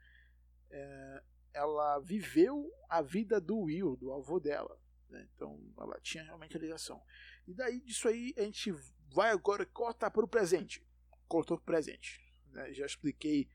é, 0.69 1.23
ela 1.53 1.99
viveu 1.99 2.71
a 2.87 3.01
vida 3.01 3.41
do 3.41 3.57
Will, 3.61 3.97
do 3.97 4.13
avô 4.13 4.39
dela. 4.39 4.79
Né? 5.09 5.27
Então 5.33 5.59
ela 5.79 5.99
tinha 6.01 6.23
realmente 6.23 6.55
a 6.55 6.59
ligação. 6.59 7.03
E 7.47 7.53
daí 7.53 7.81
disso 7.81 8.07
aí 8.07 8.31
a 8.37 8.41
gente 8.41 8.71
vai 9.11 9.31
agora 9.31 9.65
cortar 9.65 10.11
para 10.11 10.23
o 10.23 10.27
presente. 10.27 10.85
cortou 11.27 11.57
pro 11.57 11.65
presente. 11.65 12.23
Né? 12.51 12.71
Já 12.73 12.85
expliquei 12.85 13.49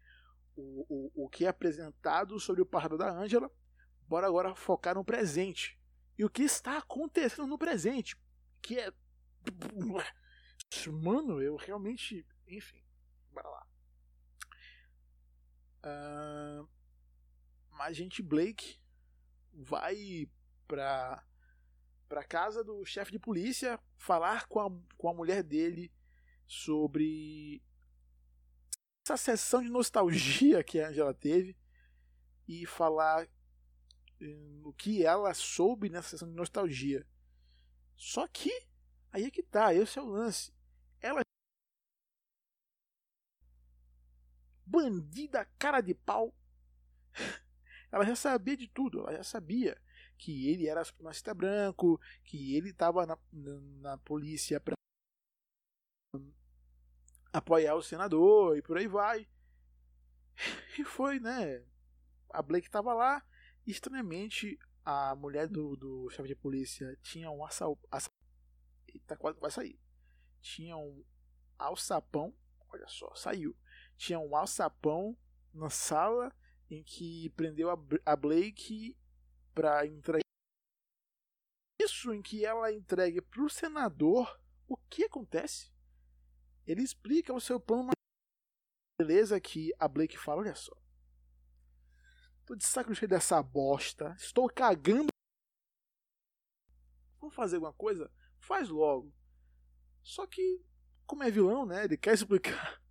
o, 0.57 1.13
o, 1.15 1.25
o 1.25 1.29
que 1.29 1.45
é 1.45 1.49
apresentado 1.49 2.41
sobre 2.41 2.61
o 2.61 2.67
passado 2.67 2.99
da 2.99 3.09
Angela. 3.09 3.49
Bora 4.09 4.27
agora 4.27 4.55
focar 4.57 4.97
no 4.97 5.05
presente. 5.05 5.79
E 6.17 6.25
o 6.25 6.31
que 6.31 6.43
está 6.43 6.79
acontecendo 6.79 7.47
no 7.47 7.59
presente. 7.59 8.17
Que 8.63 8.79
é. 8.79 8.93
Mano, 10.91 11.43
eu 11.43 11.57
realmente. 11.57 12.27
Enfim, 12.47 12.83
bora 13.33 13.49
lá. 13.49 13.67
Uh, 15.87 16.69
agente 17.85 18.23
Blake 18.23 18.79
vai 19.53 20.29
pra, 20.67 21.25
pra 22.09 22.25
casa 22.25 22.65
do 22.65 22.85
chefe 22.85 23.13
de 23.13 23.19
polícia 23.19 23.79
falar 23.97 24.47
com 24.47 24.61
a, 24.61 24.71
com 24.97 25.09
a 25.09 25.15
mulher 25.15 25.43
dele 25.43 25.93
sobre 26.47 27.63
essa 29.05 29.17
sessão 29.17 29.63
de 29.63 29.69
nostalgia 29.69 30.65
que 30.65 30.81
a 30.81 30.89
Angela 30.89 31.15
teve 31.15 31.57
e 32.49 32.67
falar 32.67 33.29
o 34.63 34.73
que 34.73 35.05
ela 35.05 35.33
soube 35.35 35.89
nessa 35.89 36.11
sessão 36.11 36.29
de 36.29 36.35
nostalgia. 36.35 37.07
Só 37.97 38.27
que 38.29 38.51
aí 39.13 39.25
é 39.25 39.31
que 39.31 39.43
tá, 39.43 39.75
esse 39.75 39.99
é 39.99 40.03
o 40.03 40.07
lance. 40.07 40.53
Ela 41.01 41.23
bandida 44.67 45.45
cara 45.59 45.81
de 45.81 45.95
pau. 45.95 46.35
Ela 47.93 48.05
já 48.05 48.17
sabia 48.17 48.57
de 48.57 48.67
tudo, 48.67 48.99
ela 48.99 49.13
já 49.13 49.23
sabia 49.23 49.81
que 50.19 50.49
ele 50.49 50.67
era 50.67 50.85
supremacista 50.85 51.33
branco, 51.33 52.01
que 52.25 52.57
ele 52.57 52.71
estava 52.71 53.07
na, 53.07 53.17
na, 53.33 53.61
na, 53.61 53.99
polícia 53.99 54.59
para 54.59 54.75
apoiar 57.33 57.77
o 57.77 57.83
senador 57.83 58.59
e 58.59 58.63
por 58.63 58.79
aí 58.79 58.89
vai. 58.89 59.29
E 60.77 60.85
foi, 60.85 61.21
né? 61.21 61.65
A 62.31 62.43
Blake 62.43 62.67
estava 62.67 62.93
lá, 62.93 63.25
estranhamente 63.67 64.59
a 64.85 65.15
mulher 65.15 65.49
do, 65.49 65.77
do 65.77 66.11
chefe 66.11 66.29
de 66.29 66.35
polícia 66.35 66.97
tinha 67.03 67.31
um 67.31 67.45
assal, 67.45 67.79
Eita, 68.87 69.17
quase 69.17 69.41
vai 69.41 69.51
sair. 69.51 69.79
Tinha 70.41 70.77
um 70.77 71.05
alçapão, 71.59 72.35
olha 72.71 72.87
só, 72.89 73.15
saiu 73.15 73.57
tinha 73.97 74.19
um 74.19 74.37
alçapão 74.37 75.17
na 75.53 75.71
sala 75.71 76.35
em 76.71 76.83
que 76.83 77.31
prendeu 77.31 77.71
a, 77.71 78.17
Blake 78.17 78.97
para 79.55 79.87
entregar 79.87 80.25
isso 81.81 82.13
em 82.13 82.23
que 82.23 82.45
ela 82.45 82.73
entregue 82.73 83.21
para 83.21 83.43
o 83.43 83.51
senador 83.51 84.41
o 84.67 84.77
que 84.77 85.05
acontece. 85.05 85.73
Ele 86.67 86.83
explica 86.83 87.33
o 87.33 87.41
seu 87.41 87.61
plano 87.61 87.91
beleza 88.99 89.41
que 89.41 89.73
a 89.79 89.87
Blake 89.87 90.17
fala, 90.17 90.41
olha 90.41 90.55
só. 90.55 90.73
Tô 92.47 92.55
de 92.55 92.65
saco 92.65 92.95
cheio 92.95 93.09
dessa 93.09 93.43
bosta. 93.43 94.15
Estou 94.19 94.49
cagando. 94.49 95.09
Vamos 97.21 97.35
fazer 97.35 97.57
alguma 97.57 97.73
coisa? 97.73 98.11
Faz 98.39 98.69
logo. 98.69 99.13
Só 100.03 100.27
que, 100.27 100.63
como 101.07 101.23
é 101.23 101.31
vilão, 101.31 101.65
né? 101.65 101.85
Ele 101.85 101.97
quer 101.97 102.13
explicar 102.15 102.85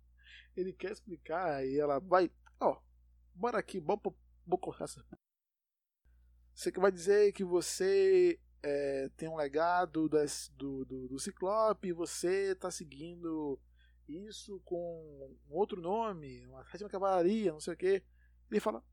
ele 0.56 0.72
quer 0.72 0.92
explicar 0.92 1.66
e 1.66 1.78
ela 1.78 1.98
vai. 1.98 2.30
Ó, 2.60 2.80
bora 3.34 3.58
aqui, 3.58 3.80
bora, 3.80 4.00
cortar 4.60 4.84
essa. 4.84 5.04
Você 6.54 6.70
que 6.70 6.80
vai 6.80 6.92
dizer 6.92 7.32
que 7.32 7.42
você 7.42 8.38
é, 8.62 9.10
tem 9.16 9.28
um 9.28 9.36
legado 9.36 10.08
das, 10.08 10.52
do, 10.56 10.84
do, 10.84 11.08
do 11.08 11.18
Ciclope 11.18 11.88
e 11.88 11.92
você 11.92 12.52
está 12.52 12.70
seguindo 12.70 13.60
isso 14.08 14.60
com 14.64 15.36
um 15.50 15.56
outro 15.56 15.80
nome, 15.80 16.46
uma 16.46 16.64
sétima 16.66 16.90
cavalaria, 16.90 17.52
não 17.52 17.60
sei 17.60 17.74
o 17.74 17.76
que. 17.76 18.02
Ele 18.50 18.60
fala: 18.60 18.84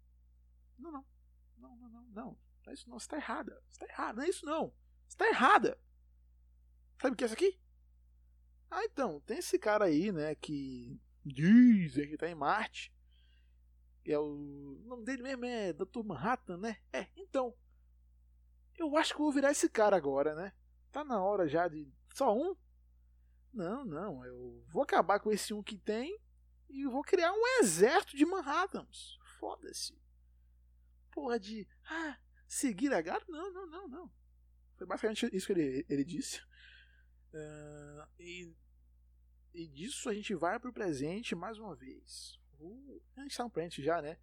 Não, 0.81 0.91
não, 0.91 1.05
não, 1.57 1.75
não, 1.75 1.89
não, 1.89 2.03
não, 2.03 2.11
não 2.11 2.37
é 2.67 2.73
isso 2.73 2.89
não, 2.89 2.99
você 2.99 3.05
está 3.05 3.17
errada, 3.17 3.61
você 3.69 3.83
está 3.83 3.93
errada, 3.93 4.13
não 4.13 4.23
é 4.23 4.29
isso 4.29 4.45
não, 4.45 4.73
você 5.07 5.15
está 5.15 5.27
errada. 5.27 5.77
Sabe 7.01 7.13
o 7.13 7.17
que 7.17 7.23
é 7.23 7.25
isso 7.25 7.33
aqui? 7.33 7.59
Ah, 8.69 8.85
então, 8.85 9.19
tem 9.21 9.39
esse 9.39 9.57
cara 9.59 9.85
aí, 9.85 10.11
né, 10.11 10.35
que 10.35 11.01
Dizem 11.23 12.09
que 12.09 12.17
tá 12.17 12.27
em 12.27 12.35
Marte. 12.35 12.93
É 14.05 14.17
o... 14.17 14.23
o 14.23 14.87
nome 14.87 15.05
dele 15.05 15.21
mesmo 15.21 15.45
é 15.45 15.71
Dr. 15.73 16.03
Manhattan, 16.03 16.57
né? 16.57 16.77
É, 16.91 17.07
então. 17.15 17.55
Eu 18.77 18.97
acho 18.97 19.13
que 19.13 19.19
vou 19.19 19.31
virar 19.31 19.51
esse 19.51 19.69
cara 19.69 19.95
agora, 19.95 20.33
né? 20.33 20.53
Tá 20.91 21.03
na 21.03 21.23
hora 21.23 21.47
já 21.47 21.67
de. 21.67 21.87
Só 22.13 22.35
um? 22.35 22.55
Não, 23.53 23.85
não. 23.85 24.25
Eu 24.25 24.63
vou 24.69 24.81
acabar 24.81 25.19
com 25.19 25.31
esse 25.31 25.53
um 25.53 25.61
que 25.61 25.77
tem 25.77 26.19
e 26.67 26.85
vou 26.85 27.03
criar 27.03 27.31
um 27.31 27.59
exército 27.59 28.17
de 28.17 28.25
Manhattans. 28.25 29.19
Foda-se. 29.39 29.95
Porra 31.11 31.39
de. 31.39 31.67
Ah, 31.85 32.17
seguir 32.47 32.93
a 32.93 33.01
gata? 33.01 33.25
Não, 33.29 33.51
não, 33.51 33.67
não, 33.67 33.87
não. 33.87 34.11
Foi 34.77 34.87
basicamente 34.87 35.29
isso 35.33 35.47
que 35.47 35.53
ele, 35.53 35.85
ele 35.89 36.03
disse. 36.03 36.41
Uh, 37.33 38.07
e 38.19 38.53
e 39.53 39.67
disso 39.67 40.09
a 40.09 40.13
gente 40.13 40.33
vai 40.33 40.59
para 40.59 40.69
o 40.69 40.73
presente 40.73 41.35
mais 41.35 41.57
uma 41.57 41.75
vez. 41.75 42.39
Uh, 42.59 43.01
a 43.17 43.21
gente 43.21 43.31
está 43.31 43.43
no 43.43 43.49
presente 43.49 43.83
já, 43.83 44.01
né? 44.01 44.17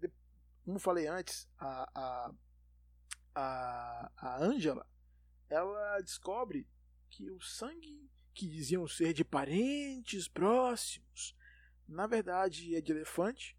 De, 0.00 0.10
como 0.64 0.78
falei 0.78 1.06
antes, 1.06 1.48
a, 1.58 1.90
a, 1.94 2.34
a, 3.34 4.12
a 4.16 4.42
Angela 4.42 4.86
ela 5.48 6.00
descobre 6.00 6.66
que 7.08 7.30
o 7.30 7.40
sangue 7.40 8.10
que 8.34 8.48
diziam 8.48 8.86
ser 8.88 9.12
de 9.12 9.24
parentes 9.24 10.26
próximos, 10.26 11.36
na 11.86 12.06
verdade 12.06 12.74
é 12.74 12.80
de 12.80 12.92
elefante, 12.92 13.55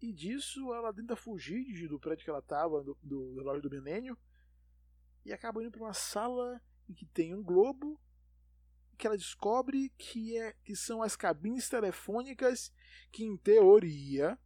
e 0.00 0.12
disso 0.12 0.72
ela 0.72 0.92
tenta 0.92 1.16
fugir 1.16 1.88
do 1.88 1.98
prédio 1.98 2.24
que 2.24 2.30
ela 2.30 2.38
estava, 2.38 2.82
do, 2.82 2.96
do, 3.02 3.42
loja 3.42 3.60
do 3.60 3.70
milênio, 3.70 4.16
e 5.24 5.32
acaba 5.32 5.62
indo 5.62 5.70
para 5.70 5.82
uma 5.82 5.92
sala 5.92 6.60
em 6.88 6.94
que 6.94 7.04
tem 7.06 7.34
um 7.34 7.42
globo 7.42 8.00
que 8.96 9.06
ela 9.06 9.16
descobre 9.16 9.90
que, 9.96 10.36
é, 10.36 10.52
que 10.64 10.74
são 10.74 11.02
as 11.02 11.14
cabines 11.14 11.68
telefônicas 11.68 12.72
que, 13.12 13.24
em 13.24 13.36
teoria, 13.36 14.38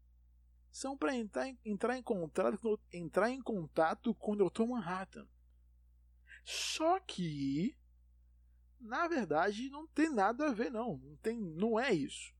são 0.71 0.97
para 0.97 1.14
entrar, 1.14 1.49
entrar, 1.64 1.97
em 1.97 2.02
contato, 2.02 2.80
entrar 2.92 3.30
em 3.30 3.40
contato 3.40 4.14
com 4.14 4.32
o 4.32 4.50
Dr. 4.50 4.64
Manhattan. 4.64 5.26
Só 6.44 7.00
que, 7.00 7.76
na 8.78 9.09
verdade, 9.09 9.71
não 9.71 9.87
tem 9.87 10.11
nada 10.11 10.49
a 10.49 10.52
ver, 10.52 10.71
não. 10.71 10.99
Não, 10.99 11.16
tem, 11.16 11.38
não 11.38 11.80
é 11.80 11.92
isso. 11.92 12.35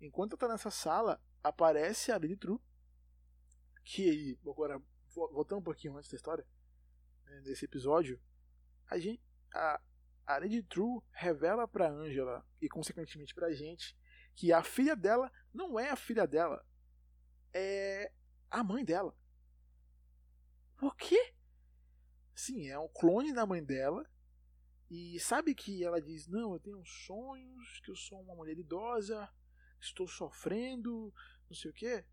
Enquanto 0.00 0.34
está 0.34 0.46
nessa 0.46 0.70
sala, 0.70 1.20
aparece 1.48 2.10
a 2.12 2.18
Lily 2.18 2.36
True, 2.36 2.60
que, 3.84 4.38
agora, 4.42 4.82
voltando 5.14 5.60
um 5.60 5.64
pouquinho 5.64 5.96
antes 5.96 6.10
da 6.10 6.16
história, 6.16 6.46
né, 7.24 7.40
desse 7.40 7.64
episódio, 7.64 8.20
a 8.88 8.98
gente, 8.98 9.22
a, 9.52 9.80
a 10.26 10.38
Lady 10.38 10.62
True 10.62 11.00
revela 11.12 11.68
para 11.68 11.90
Angela 11.90 12.44
e 12.60 12.68
consequentemente 12.68 13.34
para 13.34 13.46
a 13.46 13.54
gente 13.54 13.96
que 14.34 14.52
a 14.52 14.62
filha 14.62 14.94
dela 14.94 15.32
não 15.52 15.78
é 15.78 15.90
a 15.90 15.96
filha 15.96 16.26
dela, 16.26 16.64
é 17.54 18.12
a 18.50 18.62
mãe 18.62 18.84
dela. 18.84 19.16
O 20.80 20.90
quê? 20.90 21.34
Sim, 22.34 22.68
é 22.68 22.78
um 22.78 22.88
clone 22.88 23.32
da 23.32 23.46
mãe 23.46 23.64
dela. 23.64 24.06
E 24.90 25.18
sabe 25.18 25.54
que 25.54 25.82
ela 25.82 26.00
diz: 26.00 26.28
Não, 26.28 26.52
eu 26.52 26.60
tenho 26.60 26.84
sonhos, 26.84 27.80
que 27.80 27.90
eu 27.90 27.96
sou 27.96 28.20
uma 28.20 28.34
mulher 28.34 28.58
idosa, 28.58 29.28
estou 29.80 30.06
sofrendo, 30.06 31.12
não 31.48 31.56
sei 31.56 31.70
o 31.70 31.74
quê. 31.74 32.04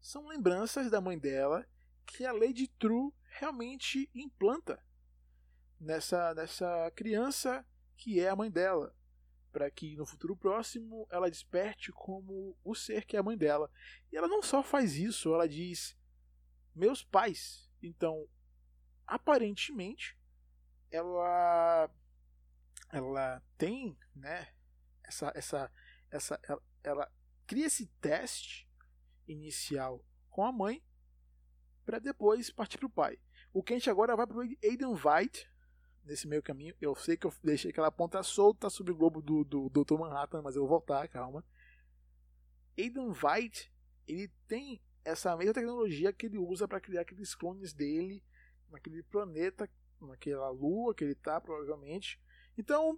São 0.00 0.26
lembranças 0.26 0.90
da 0.90 1.00
mãe 1.00 1.18
dela 1.18 1.66
que 2.06 2.24
a 2.24 2.32
Lady 2.32 2.66
True 2.66 3.12
realmente 3.24 4.10
implanta 4.14 4.82
nessa, 5.78 6.34
nessa 6.34 6.90
criança 6.94 7.64
que 7.96 8.18
é 8.18 8.28
a 8.28 8.36
mãe 8.36 8.50
dela, 8.50 8.94
para 9.52 9.70
que 9.70 9.96
no 9.96 10.06
futuro 10.06 10.34
próximo 10.36 11.06
ela 11.10 11.30
desperte 11.30 11.92
como 11.92 12.56
o 12.64 12.74
ser 12.74 13.04
que 13.04 13.16
é 13.16 13.20
a 13.20 13.22
mãe 13.22 13.36
dela. 13.36 13.70
E 14.10 14.16
ela 14.16 14.28
não 14.28 14.42
só 14.42 14.62
faz 14.62 14.96
isso, 14.96 15.34
ela 15.34 15.48
diz: 15.48 15.96
meus 16.74 17.02
pais. 17.04 17.68
Então, 17.82 18.26
aparentemente, 19.06 20.16
ela 20.90 21.90
ela 22.92 23.42
tem, 23.56 23.96
né, 24.14 24.48
essa 25.04 25.32
essa 25.34 25.72
essa 26.10 26.40
ela, 26.42 26.62
ela 26.82 27.12
cria 27.50 27.66
esse 27.66 27.86
teste 28.00 28.70
inicial 29.26 30.06
com 30.28 30.44
a 30.44 30.52
mãe 30.52 30.80
para 31.84 31.98
depois 31.98 32.48
partir 32.48 32.78
para 32.78 32.86
o 32.86 32.90
pai. 32.90 33.18
O 33.52 33.64
gente 33.68 33.90
agora 33.90 34.14
vai 34.14 34.24
para 34.24 34.36
o 34.36 34.40
Aiden 34.40 34.94
White, 34.94 35.50
nesse 36.04 36.28
meio 36.28 36.44
caminho. 36.44 36.76
Eu 36.80 36.94
sei 36.94 37.16
que 37.16 37.26
eu 37.26 37.34
deixei 37.42 37.72
aquela 37.72 37.90
ponta 37.90 38.22
solta 38.22 38.70
sobre 38.70 38.92
o 38.92 38.96
globo 38.96 39.20
do, 39.20 39.42
do, 39.42 39.68
Dr. 39.68 39.98
Manhattan, 39.98 40.42
mas 40.42 40.54
eu 40.54 40.62
vou 40.62 40.68
voltar, 40.68 41.08
calma. 41.08 41.44
Aidan 42.78 43.12
White, 43.12 43.72
ele 44.06 44.28
tem 44.46 44.80
essa 45.04 45.36
mesma 45.36 45.52
tecnologia 45.52 46.12
que 46.12 46.26
ele 46.26 46.38
usa 46.38 46.68
para 46.68 46.80
criar 46.80 47.00
aqueles 47.00 47.34
clones 47.34 47.72
dele 47.72 48.22
naquele 48.68 49.02
planeta, 49.02 49.68
naquela 50.00 50.50
lua 50.50 50.94
que 50.94 51.02
ele 51.02 51.16
tá, 51.16 51.40
provavelmente. 51.40 52.22
Então, 52.56 52.96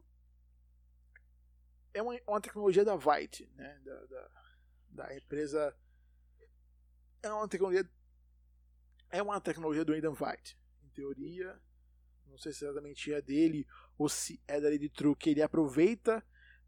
é 1.94 2.02
uma, 2.02 2.20
uma 2.26 2.40
tecnologia 2.42 2.84
da 2.84 2.96
Vite, 2.96 3.50
né? 3.56 3.80
Da, 3.82 4.04
da, 4.04 4.41
da, 4.92 5.16
empresa. 5.16 5.76
É 7.22 7.32
uma 7.32 7.48
tecnologia. 7.48 7.88
É 9.10 9.22
uma 9.22 9.40
tecnologia 9.40 9.84
do 9.84 9.92
Aidan 9.92 10.14
Vite. 10.14 10.58
Em 10.82 10.88
teoria, 10.90 11.60
não 12.26 12.38
sei 12.38 12.52
se 12.52 12.64
exatamente 12.64 13.12
é 13.12 13.20
dele 13.20 13.66
ou 13.98 14.08
se 14.08 14.42
é 14.46 14.60
da 14.60 14.68
Lady 14.68 14.88
True 14.88 15.16
que 15.16 15.30
ele 15.30 15.42
aproveita 15.42 16.24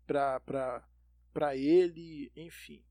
para 0.07 0.87
para 1.33 1.57
ele, 1.57 2.31
enfim. 2.37 2.85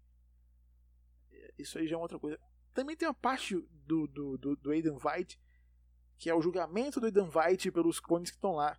Isso 1.57 1.77
aí 1.77 1.87
já 1.87 1.95
é 1.95 1.97
outra 1.97 2.19
coisa. 2.19 2.37
Também 2.73 2.97
tem 2.97 3.07
uma 3.07 3.13
parte 3.13 3.55
do, 3.85 4.05
do, 4.05 4.37
do, 4.37 4.55
do 4.57 4.71
Aidan 4.71 4.97
White, 4.97 5.39
que 6.17 6.29
é 6.29 6.35
o 6.35 6.41
julgamento 6.41 6.99
do 6.99 7.05
Aidan 7.05 7.29
White 7.33 7.71
pelos 7.71 8.01
clones 8.01 8.31
que 8.31 8.35
estão 8.35 8.55
lá. 8.55 8.77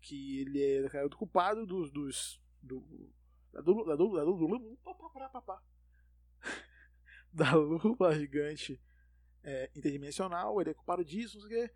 Que 0.00 0.40
ele 0.40 0.88
é 0.92 1.04
o 1.04 1.10
culpado 1.10 1.64
dos. 1.64 1.92
dos 1.92 2.42
do, 2.60 2.80
da 7.32 7.54
lula 7.54 8.14
gigante 8.14 8.80
é, 9.42 9.70
interdimensional, 9.74 10.60
ele 10.60 10.70
é 10.70 10.74
culpado 10.74 11.04
disso, 11.04 11.38
não 11.38 11.48
sei 11.48 11.64
o 11.64 11.68
quê. 11.68 11.74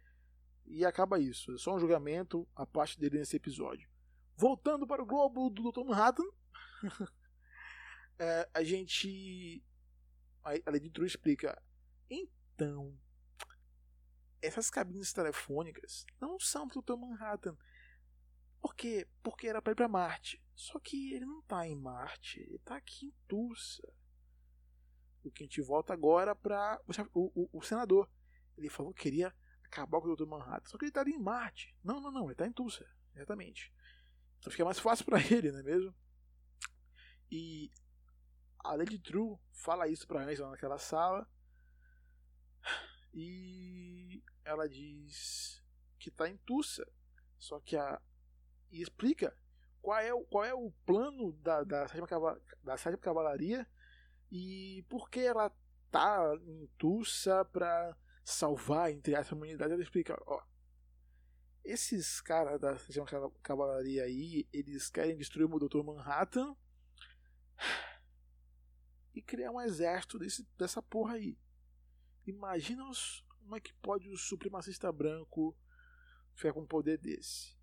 E 0.67 0.85
acaba 0.85 1.19
isso. 1.19 1.55
É 1.55 1.59
só 1.59 1.75
um 1.75 1.79
julgamento, 1.79 2.47
a 2.55 2.67
parte 2.67 2.99
dele 2.99 3.19
nesse 3.19 3.37
episódio. 3.37 3.89
Voltando 4.37 4.87
para 4.87 5.03
o 5.03 5.07
globo 5.07 5.49
do 5.49 5.71
Dr. 5.71 5.85
Manhattan, 5.85 6.25
é, 8.19 8.49
a 8.53 8.63
gente. 8.63 9.65
A 10.45 10.71
Lady 10.71 10.91
True 10.91 11.07
explica. 11.07 11.61
Então, 12.09 12.97
essas 14.43 14.71
cabines 14.71 15.13
telefônicas 15.13 16.05
não 16.21 16.39
são 16.39 16.69
para 16.69 16.79
o 16.79 16.83
Dr. 16.83 16.97
Manhattan. 16.97 17.57
Por 18.67 18.75
quê? 18.75 19.07
Porque 19.23 19.47
era 19.47 19.63
para 19.63 19.71
ir 19.71 19.77
para 19.77 19.87
Marte. 19.87 20.43
Só 20.53 20.81
que 20.81 21.15
ele 21.15 21.25
não 21.25 21.39
está 21.39 21.65
em 21.69 21.77
Marte, 21.77 22.41
ele 22.41 22.57
está 22.57 22.75
aqui 22.75 23.07
em 23.07 23.15
Tulsa. 23.29 23.89
O 25.23 25.31
que 25.31 25.45
a 25.45 25.47
gente 25.47 25.63
volta 25.63 25.93
agora 25.93 26.35
para 26.35 26.81
o, 27.15 27.45
o, 27.45 27.59
o, 27.59 27.63
senador. 27.63 28.11
Ele 28.59 28.69
falou 28.69 28.93
que 28.93 29.03
queria 29.03 29.33
acabar 29.63 30.01
com 30.01 30.09
o 30.09 30.17
Dr. 30.17 30.27
Manhattan, 30.27 30.69
só 30.69 30.77
que 30.77 30.85
ele 30.85 30.91
está 30.91 31.01
ali 31.01 31.13
em 31.13 31.23
Marte. 31.23 31.77
Não, 31.85 32.01
não, 32.01 32.11
não, 32.11 32.25
ele 32.25 32.33
está 32.33 32.45
em 32.45 32.53
Tulsa, 32.53 32.85
exatamente. 33.15 33.73
Então 34.41 34.51
fica 34.51 34.65
mais 34.65 34.81
fácil 34.81 35.05
para 35.05 35.21
ele, 35.33 35.53
não 35.53 35.61
é 35.61 35.63
mesmo? 35.63 35.95
E 37.31 37.71
a 38.65 38.75
Lady 38.75 38.99
True 38.99 39.39
fala 39.53 39.87
isso 39.87 40.09
pra 40.09 40.25
Angela 40.25 40.51
naquela 40.51 40.79
sala. 40.81 41.31
E 43.15 44.25
ela 44.45 44.69
diz 44.69 45.63
que 46.01 46.11
tá 46.11 46.29
em 46.29 46.37
Tulsa. 46.39 46.85
Só 47.39 47.61
que 47.61 47.77
a. 47.77 48.03
E 48.71 48.83
explica 48.83 49.37
qual 49.81 49.99
é, 49.99 50.13
o, 50.13 50.25
qual 50.25 50.45
é 50.45 50.55
o 50.55 50.71
plano 50.85 51.33
da, 51.35 51.63
da, 51.63 51.89
sétima, 51.89 52.41
da 52.63 52.77
sétima 52.77 52.99
cavalaria 52.99 53.67
e 54.31 54.85
por 54.89 55.09
que 55.09 55.21
ela 55.21 55.51
tá 55.91 56.21
em 56.45 56.67
Tulsa 56.77 57.45
pra 57.45 57.97
salvar, 58.25 58.91
entre 58.91 59.15
essa 59.15 59.35
humanidade. 59.35 59.73
Ela 59.73 59.83
explica, 59.83 60.21
ó. 60.27 60.43
Esses 61.65 62.21
caras 62.21 62.61
da 62.61 62.77
sétima 62.79 63.31
cavalaria 63.43 64.05
aí, 64.05 64.49
eles 64.53 64.91
querem 64.91 65.17
destruir 65.17 65.53
o 65.53 65.59
Dr. 65.59 65.83
Manhattan 65.83 66.57
e 69.15 69.23
criar 69.23 69.51
um 69.51 69.61
exército 69.61 70.19
desse, 70.19 70.47
dessa 70.57 70.83
porra 70.83 71.15
aí. 71.15 71.39
Imagina 72.27 72.89
os, 72.89 73.25
como 73.41 73.57
é 73.57 73.61
que 73.61 73.73
pode 73.75 74.09
o 74.11 74.17
supremacista 74.17 74.93
branco 74.93 75.57
ficar 76.35 76.53
com 76.53 76.61
um 76.61 76.67
poder 76.67 76.99
desse. 76.99 77.56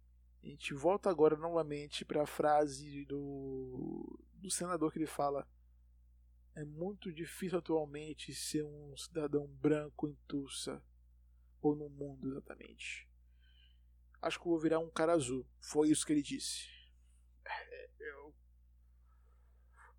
A 0.43 0.45
gente 0.45 0.73
volta 0.73 1.09
agora 1.09 1.37
novamente 1.37 2.03
para 2.03 2.23
a 2.23 2.27
frase 2.27 3.05
do, 3.05 4.19
do 4.33 4.51
senador 4.51 4.91
que 4.91 4.99
ele 4.99 5.07
fala: 5.07 5.47
É 6.53 6.65
muito 6.65 7.13
difícil 7.13 7.57
atualmente 7.57 8.35
ser 8.35 8.63
um 8.65 8.95
cidadão 8.97 9.47
branco 9.47 10.05
em 10.05 10.15
Tulsa, 10.27 10.83
ou 11.61 11.75
no 11.75 11.87
mundo 11.89 12.27
exatamente. 12.27 13.09
Acho 14.21 14.37
que 14.37 14.47
vou 14.47 14.59
virar 14.59 14.79
um 14.79 14.89
cara 14.89 15.13
azul. 15.13 15.47
Foi 15.61 15.89
isso 15.89 16.05
que 16.05 16.11
ele 16.11 16.21
disse. 16.21 16.67
É, 17.45 17.89
eu 17.99 18.35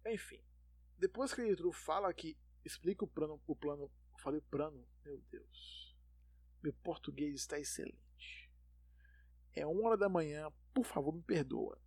enfim. 0.07 0.43
Depois 0.99 1.33
que 1.33 1.41
ele 1.41 1.73
fala 1.73 2.13
que 2.13 2.37
explica 2.65 3.05
o 3.05 3.09
plano, 3.09 3.41
o 3.47 3.57
plano, 3.57 3.85
eu 3.85 4.19
falei 4.19 4.43
plano, 4.43 4.87
meu 5.05 5.19
Deus. 5.31 5.97
Meu 6.63 6.73
português 6.75 7.35
está 7.35 7.59
excelente. 7.59 8.04
É 9.55 9.67
uma 9.67 9.89
hora 9.89 9.97
da 9.97 10.09
manhã, 10.09 10.51
por 10.73 10.85
favor, 10.85 11.13
me 11.15 11.23
perdoa. 11.23 11.79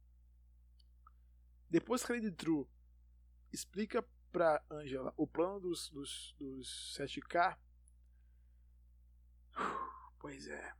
Depois 1.69 2.03
que 2.03 2.13
ele 2.13 2.31
True 2.31 2.65
explica 3.51 4.01
para 4.31 4.63
Angela 4.69 5.13
o 5.17 5.27
plano 5.27 5.59
dos, 5.59 5.89
dos, 5.89 6.35
dos 6.37 6.97
7K, 6.97 7.57
pois 10.19 10.47
é. 10.47 10.73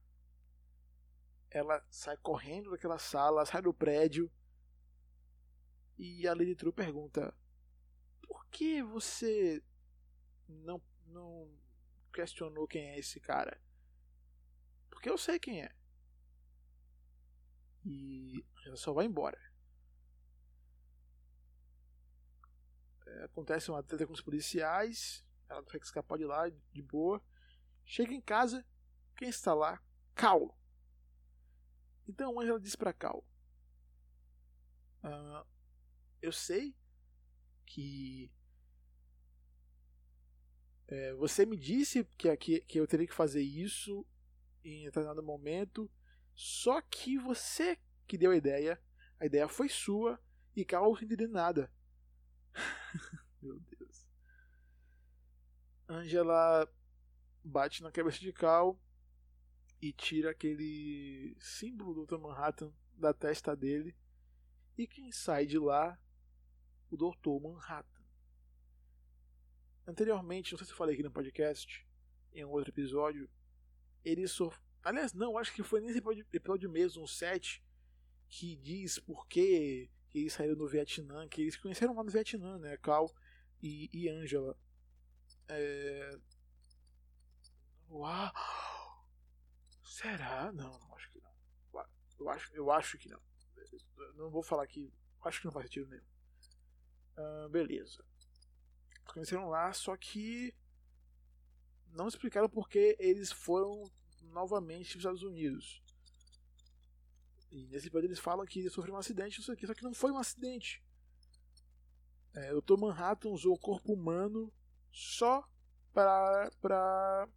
Ela 1.49 1.85
sai 1.89 2.17
correndo 2.17 2.71
daquela 2.71 2.99
sala, 2.99 3.45
sai 3.45 3.61
do 3.61 3.73
prédio 3.73 4.31
e 5.97 6.27
a 6.27 6.33
Lady 6.33 6.55
True 6.55 6.71
pergunta: 6.71 7.33
Por 8.21 8.45
que 8.47 8.83
você 8.83 9.63
não, 10.47 10.81
não 11.07 11.49
questionou 12.13 12.67
quem 12.67 12.89
é 12.89 12.99
esse 12.99 13.19
cara? 13.19 13.59
Porque 14.89 15.09
eu 15.09 15.17
sei 15.17 15.39
quem 15.39 15.63
é. 15.63 15.76
E 17.87 18.45
ela 18.65 18.75
só 18.75 18.91
vai 18.91 19.05
embora. 19.05 19.39
É, 23.05 23.23
acontece 23.23 23.71
uma 23.71 23.81
treta 23.81 24.05
com 24.05 24.11
os 24.11 24.21
policiais. 24.21 25.25
Ela 25.47 25.63
consegue 25.63 25.85
escapar 25.85 26.17
de 26.17 26.25
lá 26.25 26.49
de 26.49 26.81
boa. 26.81 27.23
Chega 27.85 28.13
em 28.13 28.19
casa. 28.19 28.65
Quem 29.15 29.29
está 29.29 29.53
lá? 29.53 29.81
Cal. 30.13 30.59
Então 32.05 32.41
ela 32.41 32.59
diz 32.59 32.75
para 32.75 32.91
Cal: 32.91 33.25
ah, 35.03 35.45
eu 36.21 36.31
sei 36.33 36.75
que 37.65 38.29
é, 40.87 41.13
você 41.15 41.45
me 41.45 41.57
disse 41.57 42.03
que, 42.17 42.35
que, 42.37 42.59
que 42.61 42.79
eu 42.79 42.87
teria 42.87 43.07
que 43.07 43.13
fazer 43.13 43.41
isso 43.41 44.05
em 44.63 44.85
determinado 44.85 45.23
momento, 45.23 45.89
só 46.37 46.79
que 46.81 47.17
você 47.17 47.79
que 48.07 48.15
deu 48.15 48.29
a 48.29 48.35
ideia, 48.35 48.79
a 49.19 49.25
ideia 49.25 49.47
foi 49.47 49.67
sua 49.67 50.21
e 50.55 50.63
Cal 50.63 50.93
não 50.93 51.01
entendeu 51.01 51.27
nada. 51.27 51.73
Meu 53.41 53.59
Deus. 53.59 54.07
Angela 55.89 56.71
bate 57.43 57.81
na 57.81 57.91
cabeça 57.91 58.19
de 58.19 58.31
Cal 58.31 58.79
e 59.81 59.91
tira 59.91 60.29
aquele 60.29 61.35
símbolo 61.39 61.95
do 61.95 62.05
Dr. 62.05 62.21
Manhattan 62.21 62.71
da 62.93 63.15
testa 63.15 63.55
dele. 63.55 63.97
E 64.77 64.85
quem 64.85 65.11
sai 65.11 65.47
de 65.47 65.57
lá 65.57 65.99
o 66.91 66.95
Doutor 66.95 67.41
Manhattan. 67.41 68.03
Anteriormente, 69.87 70.51
não 70.51 70.59
sei 70.59 70.67
se 70.67 70.73
eu 70.73 70.77
falei 70.77 70.93
aqui 70.93 71.03
no 71.03 71.11
podcast, 71.11 71.83
em 72.31 72.45
um 72.45 72.51
outro 72.51 72.69
episódio, 72.69 73.27
ele 74.05 74.27
sofreu. 74.27 74.66
Aliás, 74.83 75.13
não, 75.13 75.37
acho 75.37 75.53
que 75.53 75.63
foi 75.63 75.81
nesse 75.81 75.99
episódio 76.33 76.69
mesmo, 76.69 77.03
um 77.03 77.07
7, 77.07 77.63
que 78.29 78.55
diz 78.55 78.99
por 78.99 79.27
que 79.27 79.89
eles 80.13 80.33
saíram 80.33 80.55
do 80.55 80.67
Vietnã, 80.67 81.27
que 81.27 81.41
eles 81.41 81.57
conheceram 81.57 81.95
lá 81.95 82.03
no 82.03 82.11
Vietnã, 82.11 82.57
né? 82.57 82.77
Cal 82.77 83.13
e, 83.61 83.89
e 83.91 84.09
Angela. 84.09 84.57
É... 85.47 86.19
Uau! 87.89 88.31
Será? 89.83 90.51
Não, 90.51 90.77
não 90.79 90.95
acho 90.95 91.11
que 91.11 91.19
não. 91.21 91.31
Eu 92.19 92.29
acho, 92.29 92.53
eu 92.53 92.71
acho 92.71 92.97
que 92.97 93.09
não. 93.09 93.21
não 94.15 94.29
vou 94.29 94.43
falar 94.43 94.67
que. 94.67 94.91
Acho 95.23 95.39
que 95.39 95.45
não 95.45 95.51
faz 95.51 95.65
sentido 95.65 95.89
nenhum. 95.89 96.03
Uh, 97.17 97.49
beleza. 97.49 98.03
Conheceram 99.05 99.49
lá, 99.49 99.73
só 99.73 99.95
que 99.97 100.53
não 101.87 102.07
explicaram 102.07 102.49
porque 102.49 102.95
eles 102.99 103.31
foram 103.31 103.83
novamente 104.31 104.91
os 104.91 104.97
Estados 104.97 105.23
Unidos. 105.23 105.81
E 107.51 107.67
nesse 107.67 107.87
episódio 107.87 108.07
eles 108.07 108.19
falam 108.19 108.45
que 108.45 108.69
sofreram 108.69 108.95
um 108.95 108.99
acidente, 108.99 109.39
isso 109.39 109.51
aqui, 109.51 109.65
só 109.65 109.73
que 109.73 109.83
não 109.83 109.93
foi 109.93 110.11
um 110.11 110.17
acidente. 110.17 110.83
É, 112.33 112.53
o 112.53 112.61
Dr. 112.61 112.77
Manhattan 112.77 113.29
usou 113.29 113.53
o 113.53 113.59
corpo 113.59 113.93
humano 113.93 114.53
só 114.91 115.47
para, 115.93 116.51
para 116.61 117.27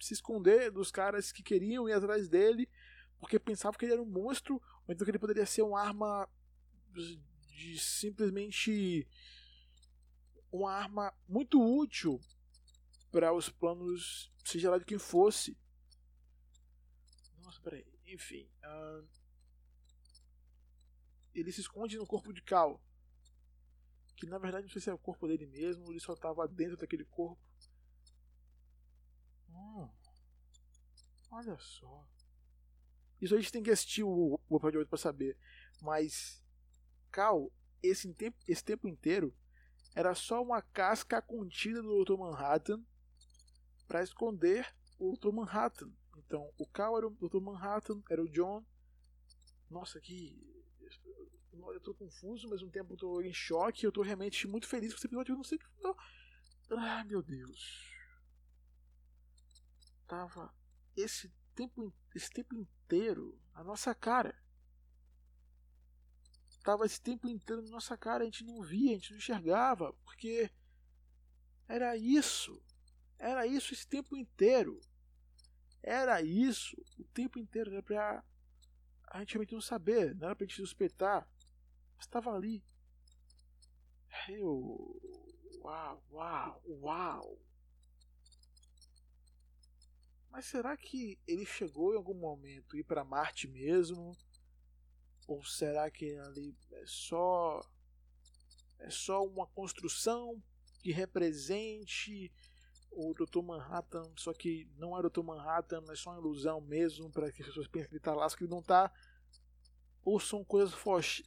se 0.00 0.12
esconder 0.12 0.70
dos 0.70 0.90
caras 0.90 1.32
que 1.32 1.42
queriam 1.42 1.88
ir 1.88 1.92
atrás 1.92 2.28
dele, 2.28 2.68
porque 3.18 3.38
pensavam 3.38 3.78
que 3.78 3.84
ele 3.84 3.94
era 3.94 4.02
um 4.02 4.06
monstro, 4.06 4.60
ou 4.86 4.92
então 4.92 5.04
que 5.04 5.10
ele 5.10 5.18
poderia 5.18 5.46
ser 5.46 5.62
uma 5.62 5.80
arma 5.80 6.28
de 6.92 7.78
simplesmente 7.78 9.08
uma 10.52 10.72
arma 10.72 11.14
muito 11.28 11.60
útil 11.60 12.20
para 13.10 13.32
os 13.32 13.48
planos, 13.48 14.30
seja 14.44 14.70
lá 14.70 14.78
de 14.78 14.84
quem 14.84 14.98
fosse. 14.98 15.56
Peraí. 17.66 17.84
Enfim. 18.06 18.48
Uh... 18.62 19.04
ele 21.34 21.50
se 21.50 21.62
esconde 21.62 21.98
no 21.98 22.06
corpo 22.06 22.32
de 22.32 22.40
Cal. 22.40 22.80
Que 24.16 24.24
na 24.24 24.38
verdade 24.38 24.66
não 24.66 24.72
sei 24.72 24.80
se 24.80 24.88
é 24.88 24.94
o 24.94 24.98
corpo 24.98 25.26
dele 25.26 25.46
mesmo, 25.46 25.90
ele 25.90 25.98
só 25.98 26.14
estava 26.14 26.46
dentro 26.46 26.76
daquele 26.76 27.04
corpo. 27.04 27.42
Hum, 29.50 29.90
olha 31.32 31.58
só. 31.58 32.08
Isso 33.20 33.34
a 33.34 33.40
gente 33.40 33.50
tem 33.50 33.64
que 33.64 33.70
assistir 33.72 34.04
o, 34.04 34.40
o 34.48 34.56
episódio 34.56 34.78
8 34.78 34.88
pra 34.88 34.96
saber. 34.96 35.36
Mas 35.82 36.40
Cal, 37.10 37.52
esse 37.82 38.14
tempo, 38.14 38.38
esse 38.46 38.62
tempo 38.62 38.86
inteiro, 38.86 39.36
era 39.92 40.14
só 40.14 40.40
uma 40.40 40.62
casca 40.62 41.20
contida 41.20 41.82
do 41.82 42.04
Dr. 42.04 42.16
Manhattan 42.16 42.80
para 43.88 44.04
esconder 44.04 44.72
o 45.00 45.16
Dr. 45.16 45.32
Manhattan. 45.32 45.92
Então, 46.16 46.52
o 46.58 46.66
Cal 46.66 46.96
era 46.96 47.06
o 47.06 47.10
Dr. 47.10 47.40
Manhattan, 47.40 48.02
era 48.10 48.22
o 48.22 48.28
John. 48.28 48.64
Nossa, 49.70 50.00
que. 50.00 50.54
Eu 51.52 51.80
tô 51.80 51.94
confuso, 51.94 52.48
mas 52.48 52.60
mesmo 52.60 52.70
tempo 52.70 52.92
eu 52.92 52.96
tô 52.96 53.20
em 53.22 53.32
choque. 53.32 53.84
Eu 53.84 53.92
tô 53.92 54.02
realmente 54.02 54.46
muito 54.46 54.68
feliz 54.68 54.92
com 54.92 54.98
esse 54.98 55.06
episódio. 55.06 55.32
Eu 55.32 55.36
não 55.36 55.44
sei 55.44 55.56
o 55.56 55.60
que. 55.60 55.66
Ah, 56.70 57.04
meu 57.04 57.22
Deus. 57.22 57.90
Tava 60.06 60.54
esse 60.96 61.32
tempo, 61.54 61.92
esse 62.14 62.30
tempo 62.30 62.54
inteiro 62.54 63.38
na 63.54 63.64
nossa 63.64 63.94
cara. 63.94 64.36
Tava 66.62 66.84
esse 66.84 67.00
tempo 67.00 67.28
inteiro 67.28 67.62
na 67.62 67.70
nossa 67.70 67.96
cara. 67.96 68.22
A 68.22 68.26
gente 68.26 68.44
não 68.44 68.62
via, 68.62 68.90
a 68.90 68.94
gente 68.94 69.10
não 69.10 69.18
enxergava. 69.18 69.92
Porque 70.04 70.50
era 71.68 71.96
isso. 71.96 72.62
Era 73.18 73.46
isso 73.46 73.72
esse 73.72 73.86
tempo 73.86 74.16
inteiro. 74.16 74.80
Era 75.86 76.20
isso 76.20 76.76
o 76.98 77.04
tempo 77.04 77.38
inteiro. 77.38 77.70
Era 77.70 77.82
pra 77.82 78.24
a 79.06 79.20
gente 79.20 79.34
realmente 79.34 79.54
não 79.54 79.60
saber. 79.60 80.14
Não 80.16 80.26
era 80.26 80.34
pra 80.34 80.44
gente 80.44 80.56
suspeitar. 80.56 81.26
Estava 81.98 82.34
ali. 82.34 82.62
Eu. 84.28 85.00
Uau, 85.62 86.04
uau, 86.10 86.62
uau. 86.66 87.38
Mas 90.30 90.46
será 90.46 90.76
que 90.76 91.18
ele 91.26 91.46
chegou 91.46 91.94
em 91.94 91.96
algum 91.96 92.14
momento 92.14 92.76
ir 92.76 92.84
para 92.84 93.04
Marte 93.04 93.46
mesmo? 93.46 94.14
Ou 95.26 95.44
será 95.44 95.90
que 95.90 96.14
ali 96.18 96.54
é 96.72 96.84
só 96.86 97.64
é 98.78 98.90
só 98.90 99.24
uma 99.24 99.46
construção 99.46 100.42
que 100.82 100.92
represente 100.92 102.30
o 102.90 103.12
Dr. 103.14 103.42
Manhattan, 103.42 104.02
só 104.16 104.32
que 104.32 104.68
não 104.76 104.96
é 104.96 105.00
o 105.00 105.08
Dr. 105.08 105.22
Manhattan, 105.22 105.84
é 105.90 105.94
só 105.94 106.10
uma 106.10 106.18
ilusão 106.18 106.60
mesmo 106.60 107.10
para 107.10 107.30
que 107.30 107.42
as 107.42 107.48
pessoas 107.48 107.68
pensem 107.68 107.88
que 107.88 107.94
ele 107.94 108.00
está 108.00 108.14
lá, 108.14 108.28
só 108.28 108.36
que 108.36 108.44
ele 108.44 108.50
não 108.50 108.60
está. 108.60 108.92
Ou 110.04 110.18
são 110.20 110.44
coisas 110.44 110.74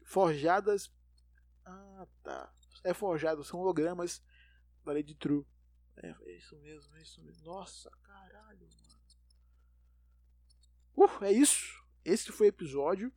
forjadas. 0.06 0.92
Ah, 1.66 2.08
tá. 2.24 2.54
É 2.84 2.94
forjado, 2.94 3.44
são 3.44 3.60
hologramas 3.60 4.22
da 4.84 4.94
Lady 4.94 5.16
True. 5.16 5.46
É, 5.98 6.16
é 6.22 6.38
isso 6.38 6.58
mesmo, 6.58 6.96
é 6.96 7.02
isso 7.02 7.22
mesmo. 7.22 7.46
Nossa, 7.46 7.92
caralho, 8.04 8.68
mano. 8.68 8.90
Uh, 10.96 11.24
é 11.26 11.32
isso. 11.32 11.84
Esse 12.04 12.32
foi 12.32 12.48
o 12.48 12.50
episódio. 12.50 13.14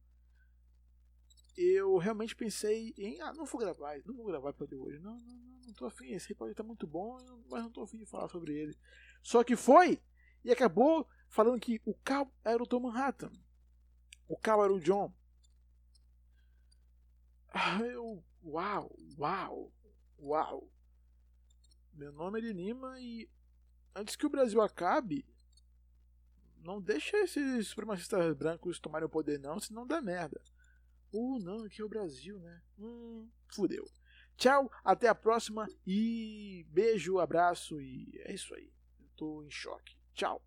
Eu 1.56 1.98
realmente 1.98 2.34
pensei 2.34 2.94
em. 2.96 3.20
Ah, 3.20 3.32
não 3.32 3.44
vou 3.44 3.60
gravar, 3.60 3.98
não 4.06 4.14
vou 4.14 4.26
gravar 4.26 4.52
para 4.52 4.66
hoje. 4.76 4.98
Não, 4.98 5.18
não, 5.18 5.36
não, 5.36 5.60
não 5.66 5.74
tô 5.74 5.84
afim. 5.86 6.12
Esse 6.12 6.32
episódio 6.32 6.54
tá 6.54 6.62
muito 6.62 6.86
bom, 6.86 7.18
mas 7.50 7.62
não 7.62 7.70
tô 7.70 7.82
afim 7.82 7.98
de 7.98 8.06
falar 8.06 8.28
sobre 8.28 8.54
ele. 8.54 8.76
Só 9.22 9.44
que 9.44 9.54
foi 9.54 10.00
e 10.44 10.50
acabou 10.50 11.06
falando 11.28 11.60
que 11.60 11.80
o 11.84 11.94
Cal 11.94 12.30
era 12.44 12.62
o 12.62 12.66
Tom 12.66 12.80
Manhattan. 12.80 13.30
O 14.28 14.36
Cal 14.36 14.64
era 14.64 14.72
o 14.72 14.80
John. 14.80 15.12
Ah, 17.48 17.80
eu. 17.82 18.24
Uau, 18.44 18.90
uau, 19.18 19.72
uau. 20.18 20.68
Meu 21.92 22.12
nome 22.12 22.40
é 22.40 22.42
Lima 22.42 22.98
e 22.98 23.28
antes 23.94 24.16
que 24.16 24.26
o 24.26 24.30
Brasil 24.30 24.60
acabe, 24.60 25.24
não 26.58 26.80
deixa 26.80 27.18
esses 27.18 27.68
supremacistas 27.68 28.34
brancos 28.34 28.80
tomarem 28.80 29.06
o 29.06 29.10
poder 29.10 29.38
não, 29.38 29.60
senão 29.60 29.86
dá 29.86 30.00
merda. 30.00 30.40
Uh, 31.12 31.38
não, 31.40 31.64
aqui 31.64 31.80
é 31.80 31.84
o 31.84 31.88
Brasil, 31.88 32.38
né? 32.38 32.62
Hum, 32.78 33.28
fudeu. 33.48 33.84
Tchau, 34.36 34.70
até 34.82 35.08
a 35.08 35.14
próxima 35.14 35.68
e 35.86 36.66
beijo, 36.70 37.18
abraço 37.18 37.80
e 37.80 38.10
é 38.24 38.32
isso 38.34 38.54
aí. 38.54 38.72
Eu 38.98 39.08
tô 39.16 39.42
em 39.44 39.50
choque. 39.50 39.96
Tchau. 40.14 40.42